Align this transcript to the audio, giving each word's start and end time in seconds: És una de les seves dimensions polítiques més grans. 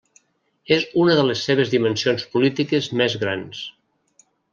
És 0.77 0.85
una 1.01 1.17
de 1.19 1.25
les 1.27 1.43
seves 1.49 1.69
dimensions 1.73 2.25
polítiques 2.37 2.87
més 3.03 3.17
grans. 3.25 3.61